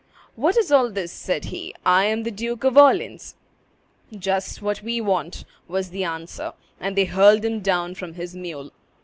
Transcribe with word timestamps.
"What 0.33 0.57
is 0.57 0.71
all 0.71 0.89
this?" 0.89 1.11
said 1.11 1.45
he; 1.45 1.75
"I 1.85 2.05
am 2.05 2.23
the 2.23 2.31
Duke 2.31 2.63
of 2.63 2.75
Orleans." 2.75 3.35
"Just 4.11 4.59
what 4.59 4.81
we 4.81 4.99
want," 4.99 5.45
was 5.67 5.91
the 5.91 6.03
answer; 6.05 6.53
and 6.79 6.97
they 6.97 7.05
hurled 7.05 7.45
him 7.45 7.59
down 7.59 7.93
from 7.93 8.15
his 8.15 8.35
mule. 8.35 8.71